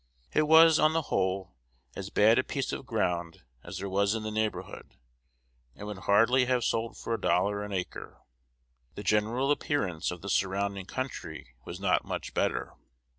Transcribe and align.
It 0.33 0.47
was, 0.47 0.79
on 0.79 0.93
the 0.93 1.09
whole, 1.13 1.53
as 1.95 2.09
bad 2.09 2.39
a 2.39 2.43
piece 2.43 2.73
of 2.73 2.87
ground 2.87 3.43
as 3.63 3.77
there 3.77 3.87
was 3.87 4.15
in 4.15 4.23
the 4.23 4.31
neighborhood, 4.31 4.95
and 5.75 5.85
would 5.85 5.99
hardly 6.09 6.45
have 6.45 6.63
sold 6.63 6.97
for 6.97 7.13
a 7.13 7.21
dollar 7.21 7.61
an 7.63 7.71
acre. 7.71 8.23
The 8.95 9.03
general 9.03 9.51
appearance 9.51 10.09
of 10.09 10.23
the 10.23 10.29
surrounding 10.29 10.87
country 10.87 11.53
was 11.65 11.79
not 11.79 12.03
much 12.03 12.33
better. 12.33 12.73